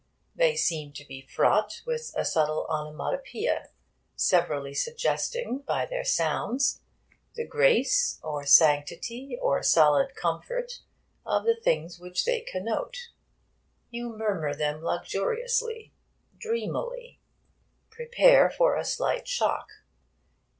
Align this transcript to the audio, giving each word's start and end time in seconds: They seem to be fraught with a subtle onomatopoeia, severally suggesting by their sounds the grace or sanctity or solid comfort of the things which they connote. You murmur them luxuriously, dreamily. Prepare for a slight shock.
They 0.33 0.55
seem 0.55 0.93
to 0.93 1.05
be 1.05 1.21
fraught 1.21 1.83
with 1.85 2.11
a 2.17 2.25
subtle 2.25 2.65
onomatopoeia, 2.69 3.69
severally 4.15 4.73
suggesting 4.73 5.59
by 5.59 5.85
their 5.85 6.03
sounds 6.03 6.81
the 7.35 7.45
grace 7.45 8.19
or 8.23 8.43
sanctity 8.43 9.37
or 9.39 9.61
solid 9.61 10.15
comfort 10.15 10.79
of 11.23 11.45
the 11.45 11.55
things 11.55 11.99
which 11.99 12.25
they 12.25 12.41
connote. 12.41 13.09
You 13.91 14.17
murmur 14.17 14.55
them 14.55 14.81
luxuriously, 14.83 15.93
dreamily. 16.35 17.21
Prepare 17.91 18.49
for 18.49 18.75
a 18.77 18.83
slight 18.83 19.27
shock. 19.27 19.67